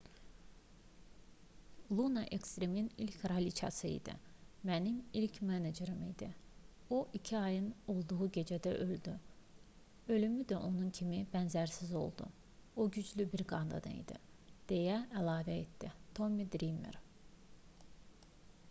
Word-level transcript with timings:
luna 1.91 2.21
ekstrimin 2.37 2.87
ilk 3.03 3.17
kraliçası 3.23 3.87
idi 3.89 4.15
mənim 4.69 4.95
ilk 5.19 5.37
menecerim 5.49 6.01
idi 6.07 6.29
o 6.97 7.01
iki 7.19 7.37
ayın 7.41 7.67
olduğu 7.95 8.29
gecədə 8.39 8.73
öldü 8.87 9.13
ölümü 10.17 10.47
də 10.55 10.59
onun 10.71 10.89
kimi 11.01 11.21
bənzərsiz 11.37 11.93
oldu 12.03 12.31
o 12.85 12.89
güclü 12.99 13.31
bir 13.37 13.45
qadın 13.55 14.01
idi 14.03 14.19
deyə 14.75 14.99
əlavə 15.23 15.61
etdi 15.67 15.93
tommi 16.21 16.51
drimer 16.59 16.99